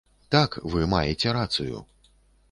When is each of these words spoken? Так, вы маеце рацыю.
Так, 0.35 0.55
вы 0.73 0.87
маеце 0.93 1.33
рацыю. 1.37 1.83